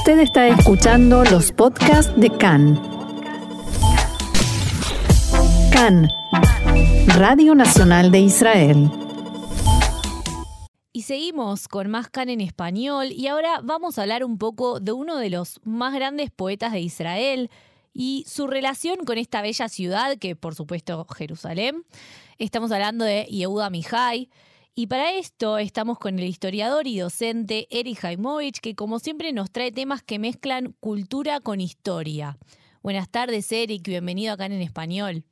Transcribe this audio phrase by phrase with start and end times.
[0.00, 2.80] Usted está escuchando los podcasts de CAN.
[5.70, 6.08] CAN,
[7.18, 8.90] Radio Nacional de Israel.
[10.94, 14.92] Y seguimos con más CAN en español y ahora vamos a hablar un poco de
[14.92, 17.50] uno de los más grandes poetas de Israel
[17.92, 21.84] y su relación con esta bella ciudad que por supuesto Jerusalén.
[22.38, 24.30] Estamos hablando de Yehuda Mihai.
[24.74, 29.50] Y para esto estamos con el historiador y docente Eri Jaimovich, que como siempre nos
[29.50, 32.36] trae temas que mezclan cultura con historia.
[32.82, 35.24] Buenas tardes, Eric, bienvenido acá en Español.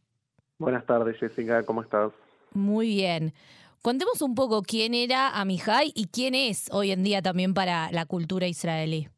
[0.59, 2.13] Buenas tardes, Jessica, ¿cómo estás?
[2.53, 3.33] Muy bien.
[3.81, 8.07] Contemos un poco quién era Amihai y quién es hoy en día también para la
[8.07, 9.09] cultura israelí.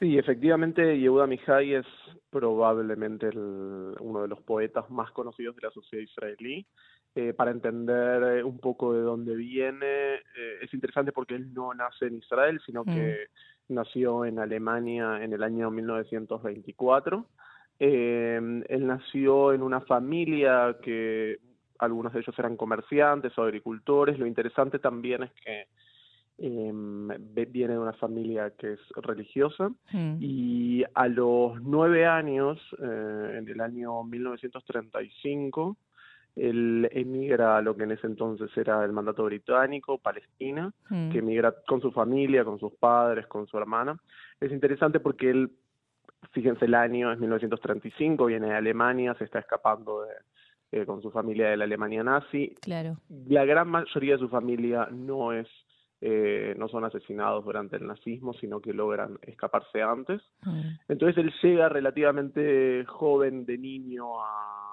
[0.00, 1.86] Sí, efectivamente, Yehuda Amihai es
[2.30, 6.66] probablemente uno de los poetas más conocidos de la sociedad israelí.
[7.14, 10.14] Eh, para entender eh, un poco de dónde viene.
[10.14, 13.28] Eh, es interesante porque él no nace en Israel, sino que
[13.68, 13.74] mm.
[13.74, 17.26] nació en Alemania en el año 1924.
[17.78, 21.36] él nació en una familia que
[21.80, 24.18] algunos de ellos eran comerciantes o agricultores.
[24.18, 25.66] Lo interesante también es que
[26.38, 27.08] em,
[27.50, 30.16] viene de una familia que es religiosa mm.
[30.18, 35.76] y a los nueve años, en el año 1935,
[36.34, 41.10] él emigra a lo que en ese entonces era el mandato británico, Palestina, mm.
[41.10, 43.98] que emigra con su familia, con sus padres, con su hermana.
[44.40, 45.52] Es interesante porque él,
[46.32, 51.10] fíjense el año, es 1935, viene de Alemania, se está escapando de, eh, con su
[51.10, 52.54] familia de la Alemania nazi.
[52.62, 52.96] Claro.
[53.28, 55.48] La gran mayoría de su familia no es
[56.04, 60.20] eh, no son asesinados durante el nazismo, sino que logran escaparse antes.
[60.44, 60.60] Mm.
[60.88, 64.71] Entonces él llega relativamente joven de niño a,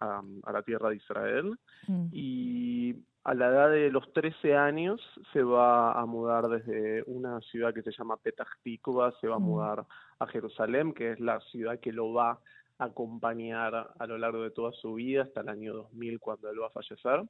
[0.00, 2.06] a, la tierra de Israel mm.
[2.12, 5.00] y a la edad de los 13 años
[5.32, 9.38] se va a mudar desde una ciudad que se llama Petah Tikva, se va a
[9.38, 9.42] mm.
[9.42, 9.84] mudar
[10.18, 12.40] a Jerusalén, que es la ciudad que lo va
[12.78, 16.62] a acompañar a lo largo de toda su vida hasta el año 2000 cuando él
[16.62, 17.24] va a fallecer.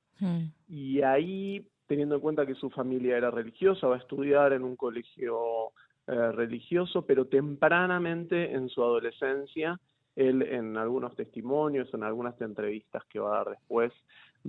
[0.68, 4.76] Y ahí teniendo en cuenta que su familia era religiosa, va a estudiar en un
[4.76, 5.72] colegio
[6.06, 9.76] eh, religioso, pero tempranamente en su adolescencia,
[10.16, 13.92] él en algunos testimonios, en algunas entrevistas que va a dar después,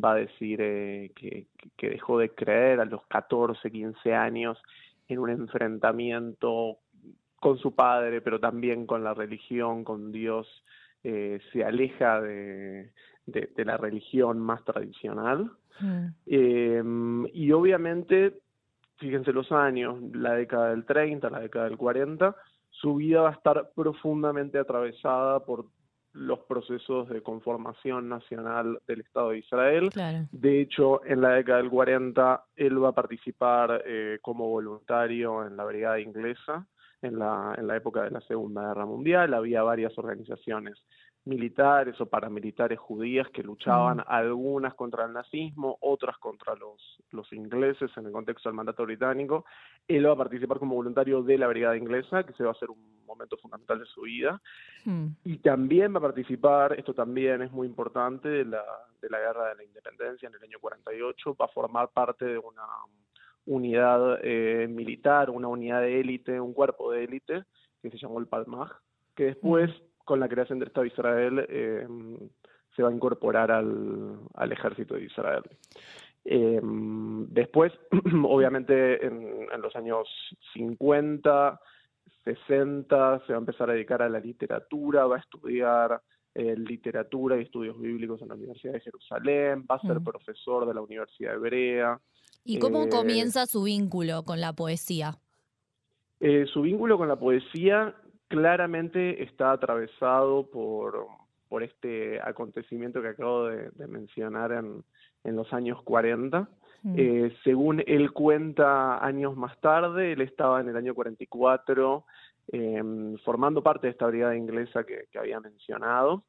[0.01, 1.47] va a decir eh, que,
[1.89, 4.57] dejó de creer a los 14, 15 años
[5.07, 6.77] en un enfrentamiento
[7.39, 10.47] con su padre, pero también con la religión, con Dios,
[11.03, 12.91] eh, se aleja de,
[13.25, 15.51] de, la religión más tradicional.
[15.79, 16.05] Mm.
[16.27, 18.39] Em, y obviamente,
[18.97, 22.35] fíjense los años, la década del 30, la década del 40,
[22.81, 25.65] su vida va a estar profundamente atravesada por
[26.13, 29.89] los procesos de conformación nacional del Estado de Israel.
[30.31, 35.55] De hecho, en la década del 40, él va a participar eh, como voluntario en
[35.55, 36.67] la brigada inglesa
[37.01, 39.33] en la, en la época de la Segunda Guerra Mundial.
[39.33, 40.77] Había varias organizaciones
[41.25, 44.03] militares o paramilitares judías que luchaban mm.
[44.07, 49.45] algunas contra el nazismo, otras contra los, los ingleses en el contexto del mandato británico.
[49.87, 52.71] Él va a participar como voluntario de la brigada inglesa, que se va a hacer
[52.71, 54.41] un momento fundamental de su vida.
[54.85, 55.07] Mm.
[55.23, 58.63] Y también va a participar, esto también es muy importante, de la,
[58.99, 62.37] de la guerra de la independencia en el año 48, va a formar parte de
[62.39, 62.63] una
[63.45, 67.43] unidad eh, militar, una unidad de élite, un cuerpo de élite,
[67.81, 68.71] que se llamó el Palmaj,
[69.15, 71.87] que después mm con la creación del Estado de Israel eh,
[72.75, 75.43] se va a incorporar al, al ejército de Israel.
[76.23, 77.73] Eh, después,
[78.23, 80.07] obviamente, en, los años
[80.53, 81.59] 50,
[82.23, 86.01] 60, se va a empezar a dedicar a la literatura, va a estudiar
[86.33, 90.73] eh, literatura y estudios bíblicos en la Universidad de Jerusalén, va a ser profesor de
[90.73, 91.99] la Universidad Hebrea.
[92.43, 95.17] ¿Y cómo comienza su vínculo con la poesía?
[96.53, 97.95] su vínculo con la poesía
[98.31, 101.05] claramente está atravesado por,
[101.49, 104.83] por este acontecimiento que acabo de, mencionar en,
[105.25, 106.47] en, los años 40.
[106.83, 106.95] Mm.
[106.97, 112.05] Eh, según él cuenta años más tarde, él estaba en el año 44
[112.53, 116.23] em, formando parte de esta brigada inglesa que, que, había mencionado.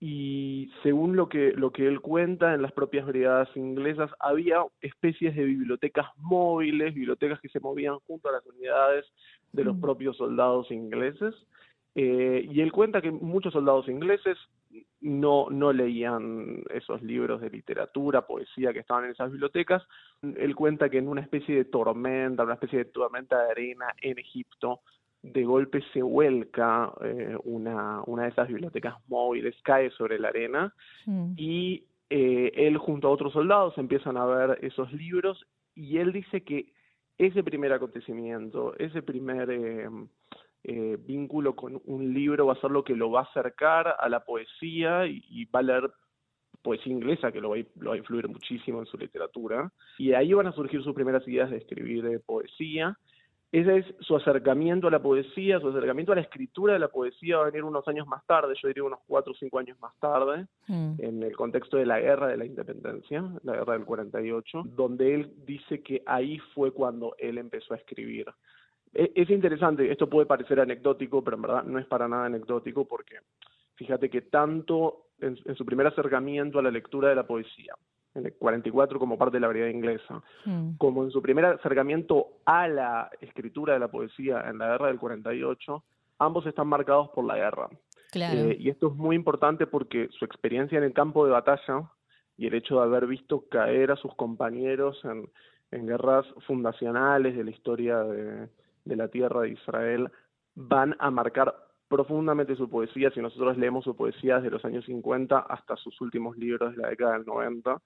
[0.00, 5.34] Y según lo que, lo que él cuenta, en las propias brigadas inglesas había especies
[5.34, 9.06] de bibliotecas móviles, bibliotecas que se movían junto a las unidades
[9.52, 11.34] de los propios soldados ingleses.
[11.94, 14.38] Eh, y él cuenta que muchos soldados ingleses
[15.00, 19.82] no, no leían esos libros de literatura, poesía que estaban en esas bibliotecas.
[20.22, 24.18] Él cuenta que en una especie de tormenta, una especie de tormenta de arena en
[24.18, 24.80] Egipto,
[25.22, 30.72] de golpe se vuelca eh, una, una de esas bibliotecas móviles, cae sobre la arena
[31.06, 31.32] mm.
[31.36, 35.44] y eh, él junto a otros soldados empiezan a ver esos libros
[35.74, 36.72] y él dice que
[37.18, 39.88] ese primer acontecimiento, ese primer eh,
[40.64, 44.08] eh, vínculo con un libro va a ser lo que lo va a acercar a
[44.08, 45.90] la poesía y, va a leer
[46.62, 49.72] poesía inglesa, que lo va, a, influir muchísimo en su literatura.
[49.98, 52.96] Y ahí van a surgir sus primeras ideas de escribir poesía
[53.50, 57.38] ese es su acercamiento a la poesía, su acercamiento a la escritura de la poesía
[57.38, 59.98] va a venir unos años más tarde, yo diría unos cuatro o cinco años más
[59.98, 60.94] tarde, mm.
[60.98, 65.32] en el contexto de la guerra de la independencia, la guerra del 48, donde él
[65.46, 68.26] dice que ahí fue cuando él empezó a escribir.
[68.92, 72.86] E, es interesante, esto puede parecer anecdótico, pero en verdad no es para nada anecdótico
[72.86, 73.16] porque
[73.76, 77.74] fíjate que tanto en su primer acercamiento a la lectura de la poesía,
[78.14, 80.76] en el 44 como parte de la variedad inglesa, mm.
[80.76, 84.98] como en su primer acercamiento a la escritura de la poesía en la guerra del
[84.98, 85.84] 48,
[86.18, 87.68] ambos están marcados por la guerra.
[88.14, 91.90] Eh, y esto es muy importante porque su experiencia en el campo de batalla
[92.36, 95.28] y el hecho de haber visto caer a sus compañeros en,
[95.70, 98.48] guerras fundacionales de la historia de,
[98.86, 100.10] de la tierra de Israel
[100.54, 105.38] van a marcar profundamente su poesía, si nosotros leemos su poesía desde los años 50
[105.38, 107.80] hasta sus últimos libros de la década del 90,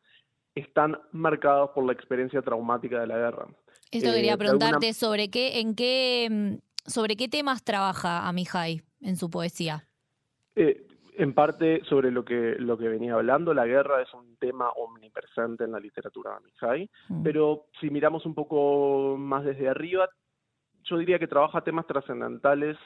[0.54, 3.46] están marcados por la experiencia traumática de la guerra.
[3.90, 6.54] Esto eh, quería preguntarte sobre qué, en qué, mm,
[6.88, 9.86] sobre qué temas trabaja Amihai en su poesía.
[10.56, 14.70] Eh, en parte sobre lo que, lo que venía hablando, la guerra es un tema
[14.70, 17.22] omnipresente en la literatura de Amihai, mm.
[17.22, 20.08] pero si miramos un poco más desde arriba,
[20.84, 22.76] yo diría que trabaja temas trascendentales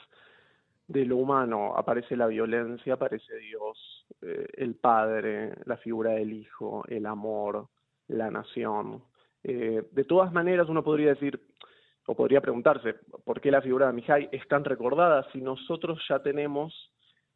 [0.87, 1.73] de lo humano.
[1.75, 7.67] Aparece la violencia, aparece Dios, eh, el Padre, la figura del Hijo, el amor,
[8.07, 9.03] la nación.
[9.43, 11.39] Eh, de todas maneras, uno podría decir,
[12.05, 12.95] o podría preguntarse,
[13.25, 16.93] ¿por qué la figura de Mihai es tan recordada si nosotros ya tenemos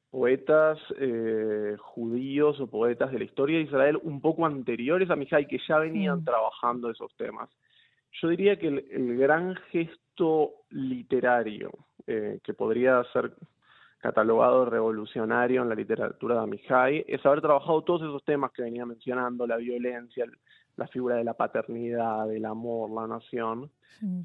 [0.10, 5.48] poetas eh, judíos o poetas de la historia de Israel un poco anteriores a Mihai
[5.48, 7.50] que ya venían trabajando esos temas?
[8.22, 11.72] Yo diría que el gran gesto literario
[12.12, 13.34] eh, que podría ser
[14.00, 18.86] catalogado revolucionario en la literatura de Amihai, es haber trabajado todos esos temas que venía
[18.86, 20.26] mencionando, la violencia,
[20.76, 23.70] la figura de la paternidad, del amor, la nación,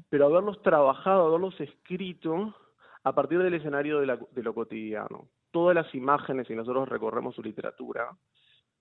[0.09, 2.55] pero haberlos trabajado, haberlos escrito
[3.03, 5.27] a partir del escenario de, de lo cotidiano.
[5.51, 8.09] Todas las imágenes, si nosotros recorremos su literatura,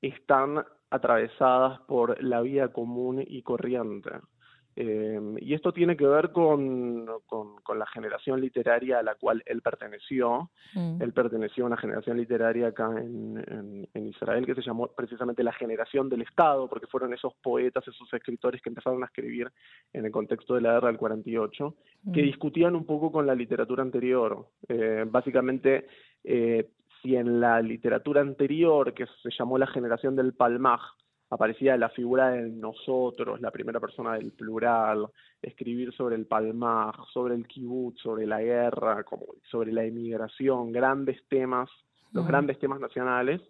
[0.00, 4.10] están atravesadas por la vida común y corriente.
[4.78, 9.62] Eh, y esto tiene que ver con, con, la generación literaria a la cual él
[9.62, 10.50] perteneció.
[10.75, 11.00] Mm.
[11.00, 15.52] Él perteneció a una generación literaria acá en, en, Israel que se llamó precisamente la
[15.52, 19.50] generación del Estado, porque fueron esos poetas, esos escritores que empezaron a escribir
[19.94, 21.75] en el contexto de la guerra del 48,
[22.12, 22.26] que mm.
[22.26, 24.46] discutían un poco con la literatura anterior.
[24.69, 25.87] Eh, básicamente,
[26.23, 26.69] eh,
[27.00, 30.82] si en la literatura anterior, que se llamó la generación del Palmaj,
[31.31, 35.08] aparecía la figura de nosotros, la primera persona del plural,
[35.43, 41.19] escribir sobre el palmaj, sobre el kibbutz, sobre la guerra, como sobre la emigración, grandes
[41.28, 41.69] temas,
[42.12, 43.40] los grandes temas nacionales.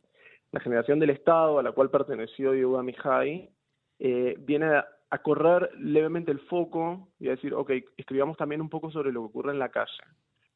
[0.52, 3.50] La generación del Estado a la cual perteneció Yehuda Mihai
[3.98, 8.70] eh, viene a, a, correr levemente el foco y a decir, ok, escribamos también un
[8.70, 10.02] poco sobre lo que ocurre en la calle,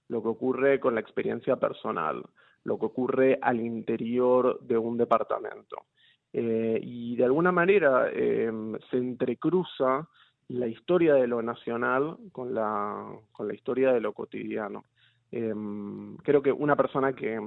[0.09, 2.23] lo que ocurre con la experiencia personal,
[2.65, 5.85] lo que ocurre al interior de un departamento.
[6.32, 10.09] Eh, y de alguna manera em, se entrecruza
[10.49, 14.85] la historia de lo nacional con la, con la historia de lo cotidiano.
[15.33, 17.38] Em, creo que una persona que,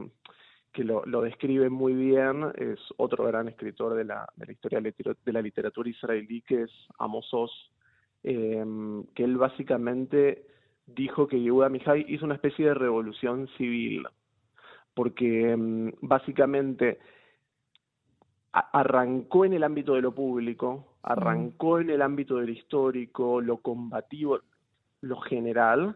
[0.71, 4.81] que lo, lo, describe muy bien es otro gran escritor de la, de la historia
[4.81, 7.51] de la literatura israelí, que es Amos Oz,
[8.23, 10.45] em, que él básicamente
[10.85, 14.07] dijo que Yehuda Mihai hizo una especie de revolución civil,
[14.93, 15.55] porque
[16.01, 16.99] básicamente
[18.53, 23.57] arrancó en el ámbito de lo público, arrancó en el ámbito de lo histórico, lo
[23.57, 24.39] combativo,
[25.01, 25.95] lo general,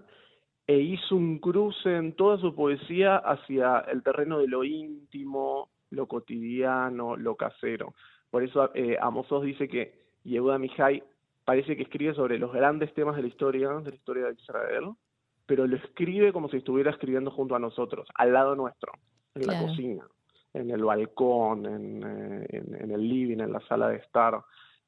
[0.66, 6.08] e hizo un cruce en toda su poesía hacia el terreno de lo íntimo, lo
[6.08, 7.94] cotidiano, lo casero.
[8.32, 11.04] Por eso eh, Amos dice que Yehuda Mihai
[11.46, 14.92] parece que escribe sobre los grandes temas de la historia, de la historia de Israel,
[15.46, 18.92] pero lo escribe como si estuviera escribiendo junto a nosotros, al lado nuestro,
[19.36, 20.06] en la cocina
[20.60, 24.40] en el balcón, eh, en, el living, en la sala de estar.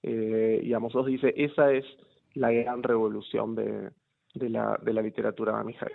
[0.03, 1.85] Eh, y Amos dice, esa es
[2.33, 3.91] la gran revolución de,
[4.33, 5.91] de, la, de la literatura de Mihai.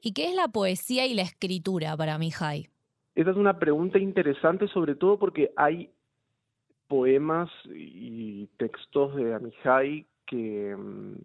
[0.00, 2.68] ¿Y qué es la poesía y la escritura para Mihai?
[3.14, 5.90] Esa es una pregunta interesante, sobre todo porque hay
[6.86, 11.16] poemas y textos de Amihai que mm,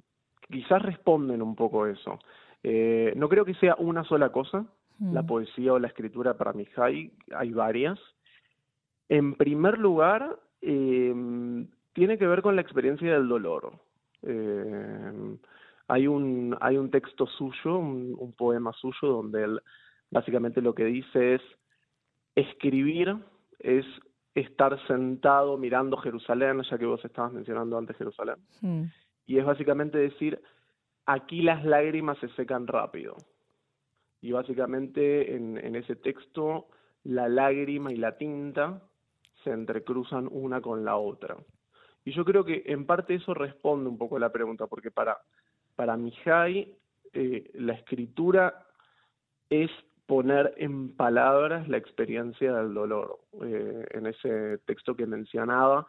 [0.51, 2.19] quizás responden un poco eso.
[2.63, 4.65] Eh, no creo que sea una sola cosa,
[4.99, 5.27] la mm.
[5.27, 7.99] poesía o la escritura para Mihai, hay varias.
[9.09, 13.73] En primer lugar, em, tiene que ver con la experiencia del dolor.
[14.23, 15.37] Eh,
[15.87, 19.61] Hay un, hay un texto suyo, un, poema suyo, donde él
[20.09, 21.41] básicamente lo que dice es,
[22.35, 23.17] escribir
[23.59, 23.85] es
[24.33, 28.37] estar sentado mirando Jerusalén, ya que vos estabas mencionando antes Jerusalén.
[28.61, 28.83] Hmm.
[29.25, 30.41] Y es básicamente decir,
[31.05, 33.15] aquí las lágrimas se secan rápido.
[34.23, 36.67] Y básicamente en, ese texto
[37.03, 38.81] la lágrima y la tinta
[39.43, 41.35] se entrecruzan una con la otra.
[42.05, 45.17] Y yo creo que en parte eso responde un poco a la pregunta, porque para,
[45.75, 46.73] para Mihai
[47.11, 48.65] eh, la escritura
[49.49, 49.69] es
[50.05, 53.19] poner en palabras la experiencia del dolor.
[53.43, 55.85] Eh, en ese texto que mencionaba,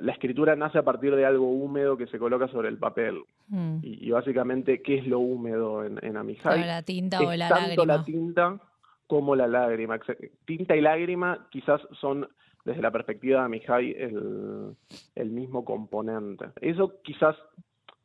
[0.00, 3.22] la escritura nace a partir de algo húmedo que se coloca sobre el papel.
[3.48, 3.78] Mm.
[3.82, 6.64] Y, básicamente, ¿qué es lo húmedo en, en Amijay?
[6.64, 8.58] La tinta o la tanto la tinta
[9.06, 9.98] como la lágrima.
[10.46, 12.26] Tinta y lágrima quizás son,
[12.64, 14.74] desde la perspectiva de Amijay, el,
[15.14, 16.46] el mismo componente.
[16.60, 17.36] Eso quizás,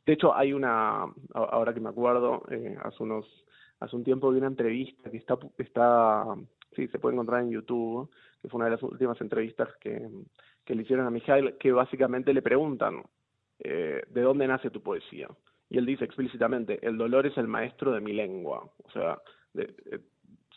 [0.04, 3.26] de hecho hay una, ahora que me acuerdo, eh, hace unos
[3.80, 6.24] hace un tiempo vi una entrevista que está, está
[6.74, 8.10] sí, se puede encontrar en YouTube,
[8.40, 10.08] que fue una de las últimas entrevistas que,
[10.64, 13.02] que le hicieron a Mijail, que básicamente le preguntan,
[13.58, 15.28] eh, ¿de dónde nace tu poesía?
[15.68, 18.68] Y él dice explícitamente, el dolor es el maestro de mi lengua.
[18.82, 19.18] O sea,
[19.52, 19.74] de,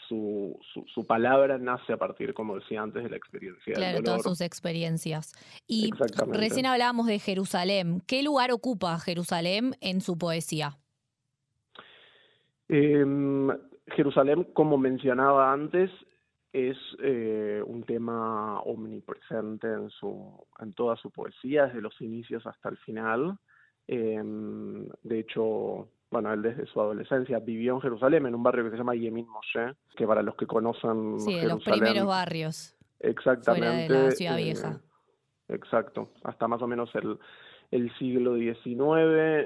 [0.07, 0.59] su,
[0.93, 3.73] su, palabra nace a partir, como decía antes, de la experiencia.
[3.73, 5.33] Claro, del todas sus experiencias.
[5.67, 5.91] Y
[6.27, 8.01] recién hablábamos de Jerusalén.
[8.05, 10.77] ¿Qué lugar ocupa Jerusalén en su poesía?
[12.67, 13.49] Em,
[13.95, 15.89] Jerusalén, como mencionaba antes,
[16.51, 22.69] es eh, un tema omnipresente en, su, en toda su poesía, desde los inicios hasta
[22.69, 23.37] el final.
[23.87, 28.71] Em, de hecho, bueno, él desde su adolescencia vivió en Jerusalén, en un barrio que
[28.71, 32.75] se llama Yemin Moshe, que para los que conocen sí, de los primeros barrios.
[32.99, 33.87] Exactamente.
[33.87, 34.81] Fuera de la ciudad eh, vieja.
[35.49, 37.17] exacto, hasta más o menos el,
[37.71, 38.77] el siglo XIX,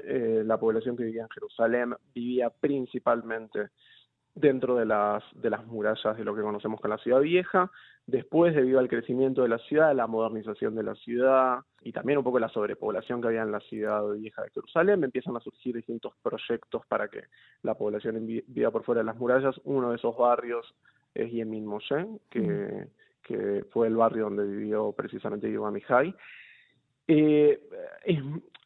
[0.04, 3.70] eh, la población que vivía en Jerusalén vivía principalmente
[4.40, 7.70] dentro de las, de las murallas de lo que conocemos como la ciudad vieja.
[8.06, 12.24] Después, debido al crecimiento de la ciudad, la modernización de la ciudad y también un
[12.24, 16.14] poco la sobrepoblación que había en la ciudad vieja de Jerusalén, empiezan a surgir distintos
[16.22, 17.24] proyectos para que
[17.62, 19.60] la población viva por fuera de las murallas.
[19.64, 20.74] Uno de esos barrios
[21.14, 22.86] es Yemin Moshe, que, mm.
[23.22, 26.14] que fue el barrio donde vivió precisamente Yuval Mihai.
[27.08, 27.58] Eh,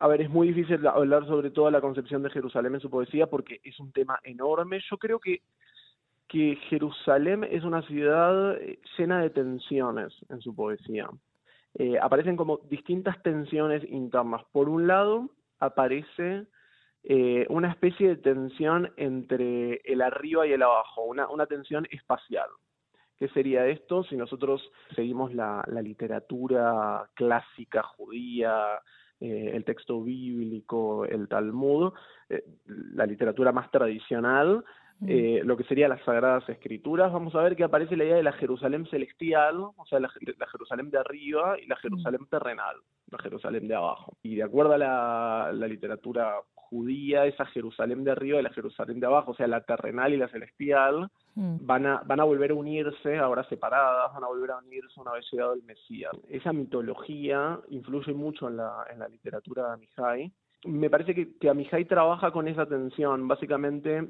[0.00, 3.28] a ver, es muy difícil hablar sobre toda la concepción de Jerusalén en su poesía
[3.28, 4.80] porque es un tema enorme.
[4.90, 5.42] Yo creo que
[6.32, 11.06] que Jerusalén es una ciudad eh, llena de tensiones en su poesía.
[11.74, 14.42] Eh, aparecen como distintas tensiones internas.
[14.50, 16.46] Por un lado, aparece
[17.04, 22.48] eh, una especie de tensión entre el arriba y el abajo, una, una tensión espacial.
[23.22, 24.60] ¿Qué sería esto si nosotros
[24.96, 28.80] seguimos la, la literatura clásica judía,
[29.20, 31.92] el texto bíblico, el Talmud,
[32.66, 34.64] la literatura más tradicional.
[35.06, 38.22] Eh, lo que serían las Sagradas Escrituras, vamos a ver que aparece la idea de
[38.22, 42.76] la Jerusalén celestial, o sea, la, Jerusalén de arriba y la Jerusalén terrenal,
[43.10, 44.16] la Jerusalén de abajo.
[44.22, 49.06] Y de acuerdo a la, literatura judía, esa Jerusalén de arriba y la Jerusalén de
[49.06, 51.08] abajo, o sea, la terrenal y la celestial.
[51.34, 55.12] Van, a, van a volver a unirse, ahora separadas, van a volver a unirse una
[55.12, 56.12] vez llegado el Mesías.
[56.28, 60.32] Esa mitología influye mucho en la, en la literatura de Amijay.
[60.64, 64.08] Me parece que, que Amijay trabaja con esa tensión, básicamente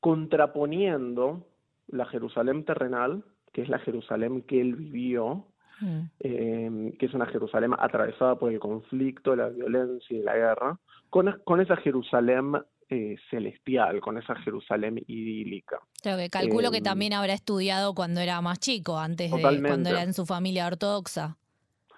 [0.00, 1.46] contraponiendo
[1.88, 5.46] la Jerusalén terrenal, que es la Jerusalén que él vivió,
[5.80, 6.00] mm.
[6.20, 10.78] em, que es una Jerusalén atravesada por el conflicto, la violencia y la guerra,
[11.10, 12.52] con, con esa Jerusalén
[12.90, 15.78] eh, celestial, con esa Jerusalén idílica.
[16.02, 19.90] Claro, que calculo que em, también habrá estudiado cuando era más chico, antes de cuando
[19.90, 21.36] era en su familia ortodoxa.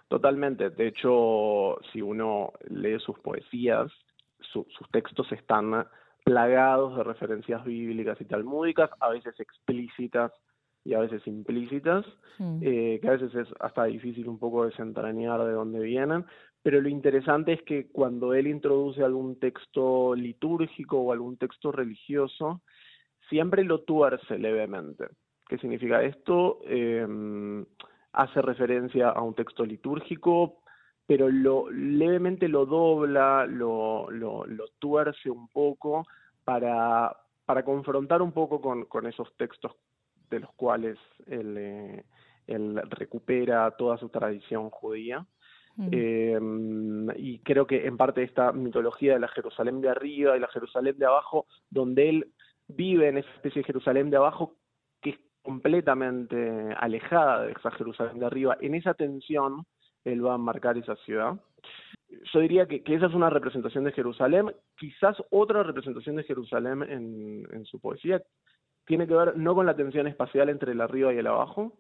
[0.08, 0.68] Totalmente.
[0.68, 3.90] De hecho, si uno lee sus poesías,
[4.52, 5.87] sus textos están
[6.25, 10.30] plagados de referencias bíblicas y talmúdicas, a veces explícitas
[10.84, 12.04] y a veces implícitas,
[12.38, 12.58] hmm.
[12.61, 16.26] eh, que a veces es hasta difícil un poco desentrañar de dónde vienen,
[16.62, 22.62] pero lo interesante es que cuando él introduce algún texto litúrgico o algún texto religioso,
[23.28, 25.07] siempre lo tuerce levemente.
[25.49, 26.61] ¿Qué significa esto?
[26.64, 27.64] Em,
[28.12, 30.62] hace referencia a un texto litúrgico,
[31.07, 34.07] pero lo, levemente lo dobla, lo,
[34.78, 36.07] tuerce un poco
[36.45, 39.73] para, para confrontar un poco con, esos textos
[40.31, 42.04] de los cuales él, eh,
[42.47, 45.26] él recupera toda su tradición judía.
[45.76, 45.88] Mm.
[45.93, 50.49] Em, y creo que en parte esta mitología de la Jerusalén de arriba y la
[50.49, 52.33] Jerusalén de abajo, donde él
[52.69, 54.55] vive en esa especie de Jerusalén de abajo
[55.00, 59.64] que es completamente alejada de esa Jerusalén de arriba, en esa tensión
[60.05, 61.35] él va a marcar esa ciudad.
[62.33, 64.52] yo diría que, esa es una representación de Jerusalén.
[64.76, 68.21] Quizás otra representación de Jerusalén en, en, su poesía
[68.85, 71.79] tiene que ver no con la tensión espacial entre el arriba y el abajo,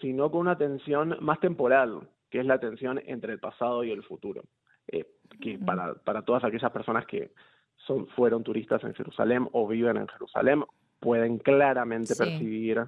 [0.00, 4.02] sino con una tensión más temporal, que es la tensión entre el pasado y el
[4.02, 4.42] futuro.
[4.88, 5.06] Eh,
[5.40, 7.32] que para, para todas aquellas personas que
[7.76, 10.62] son, fueron turistas en Jerusalén o viven en Jerusalén,
[11.00, 12.84] pueden claramente percibir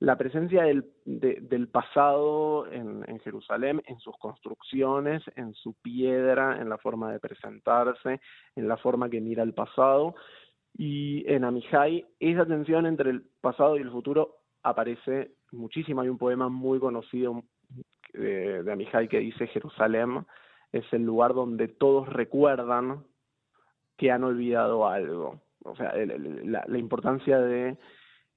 [0.00, 6.68] la presencia del, del pasado en, en, Jerusalén, en sus construcciones, en su piedra, en
[6.68, 8.20] la forma de presentarse,
[8.54, 10.14] en la forma que mira el pasado.
[10.76, 16.02] Y en Amijay, esa tensión entre el pasado y el futuro aparece muchísimo.
[16.02, 17.42] Hay un poema muy conocido
[18.12, 20.26] de, de Amijay que dice Jerusalén
[20.72, 23.04] es el lugar donde todos recuerdan
[23.96, 25.40] que han olvidado algo.
[25.64, 27.76] O sea, la, importancia de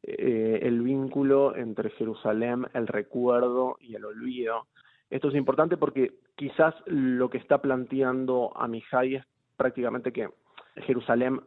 [0.04, 4.68] eh, el vínculo entre Jerusalén, el recuerdo y el olvido.
[5.10, 9.26] Esto es importante porque quizás lo que está planteando Amijay es
[9.56, 10.30] prácticamente que
[10.76, 11.40] Jerusalén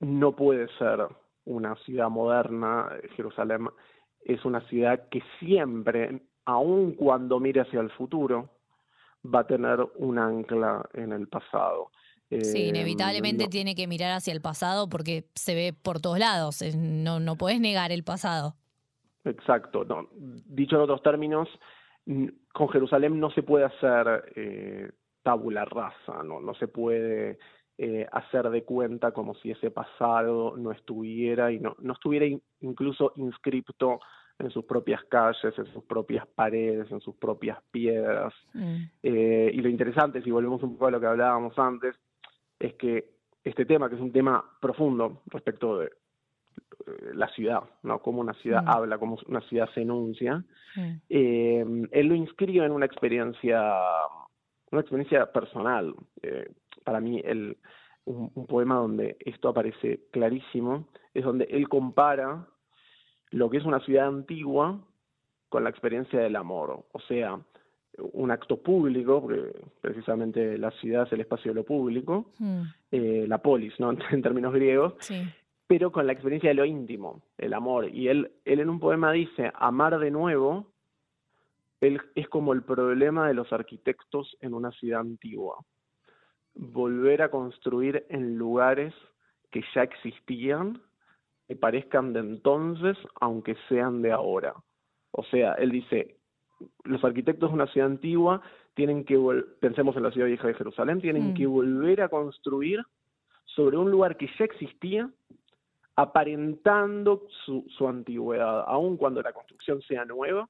[0.00, 1.06] no puede ser
[1.44, 3.68] una ciudad moderna, Jerusalén
[4.24, 8.50] es una ciudad que siempre, aun cuando mire hacia el futuro,
[9.24, 11.90] va a tener un ancla en el pasado.
[12.30, 16.62] Sí, eh, inevitablemente tiene que mirar hacia el pasado porque se ve por todos lados,
[16.74, 18.54] no, no puedes negar el pasado.
[19.24, 20.08] Exacto, no.
[20.12, 21.48] dicho en otros términos,
[22.52, 24.90] con Jerusalén no se puede hacer eh,
[25.22, 27.38] tabula rasa, no, no se puede
[27.78, 32.26] eh, hacer de cuenta como si ese pasado no estuviera y no, no estuviera
[32.60, 34.00] incluso inscripto
[34.38, 38.34] en sus propias calles, en sus propias paredes, en sus propias piedras.
[38.54, 38.82] Mm.
[39.02, 41.96] Eh, y lo interesante, si volvemos un poco a lo que hablábamos antes,
[42.58, 43.12] es que
[43.44, 48.00] este tema, que es un tema profundo respecto de eh, la ciudad, ¿no?
[48.00, 48.68] Cómo una ciudad mm.
[48.68, 50.44] habla, cómo una ciudad se enuncia,
[50.76, 50.92] mm.
[51.08, 53.74] eh, él lo inscribe en una experiencia,
[54.70, 55.94] una experiencia personal.
[56.84, 57.56] para mí, el,
[58.04, 62.48] un poema donde esto aparece clarísimo es donde él compara
[63.32, 64.78] lo que es una ciudad antigua
[65.48, 67.38] con la experiencia del amor, o sea,
[67.98, 72.62] un acto público, porque precisamente la ciudad es el espacio de lo público, hmm.
[72.90, 73.92] eh, la polis, ¿no?
[74.10, 74.94] en términos griegos,
[75.66, 77.88] pero con la experiencia de lo íntimo, el amor.
[77.88, 80.72] Y él, él en un poema dice, amar de nuevo
[81.82, 85.58] él, es como el problema de los arquitectos en una ciudad antigua.
[86.54, 88.94] Volver a construir en lugares
[89.50, 90.80] que ya existían
[91.52, 94.54] que parezcan de entonces, aunque sean de ahora.
[95.10, 96.16] O sea, él dice,
[96.84, 98.40] los arquitectos de una ciudad antigua
[98.72, 99.18] tienen que,
[99.60, 101.34] pensemos en la ciudad vieja de Jerusalén, tienen mm.
[101.34, 102.80] que volver a construir
[103.44, 105.10] sobre un lugar que ya existía,
[105.94, 110.48] aparentando su, su antigüedad, aun cuando la construcción sea nueva.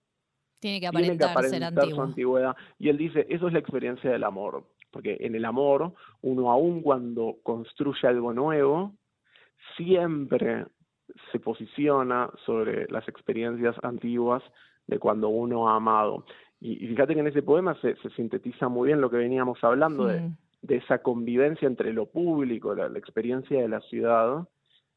[0.60, 1.34] Tiene que aparentar,
[1.90, 2.54] su antigüedad.
[2.78, 6.80] Y él dice, eso es la experiencia del amor, porque en el amor, uno aun
[6.80, 8.94] cuando construye algo nuevo,
[9.76, 10.66] siempre
[11.30, 14.42] se posiciona sobre las experiencias antiguas
[14.86, 16.24] de cuando uno ha amado.
[16.60, 20.30] Y, fíjate que en ese poema se, sintetiza muy bien lo que veníamos hablando de,
[20.62, 24.46] de, esa convivencia entre lo público, la, experiencia de la ciudad,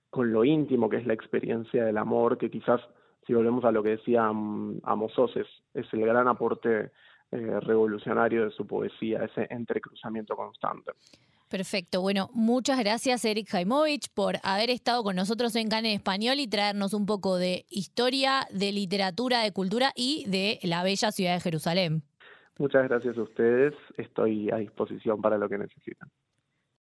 [0.10, 2.82] con lo íntimo que es la experiencia del amor, que quizás,
[3.26, 6.92] si volvemos a lo que decía um, Amos es, es el gran aporte
[7.32, 10.92] eh, revolucionario de su poesía, ese entrecruzamiento constante.
[11.56, 12.02] Perfecto.
[12.02, 16.50] Bueno, muchas gracias, Eric Jaimovich, por haber estado con nosotros en Can en Español y
[16.50, 21.40] traernos un poco de historia, de literatura, de cultura y de la bella ciudad de
[21.40, 22.04] Jerusalén.
[22.60, 23.74] Muchas gracias a ustedes.
[23.96, 26.10] Estoy a disposición para lo que necesitan.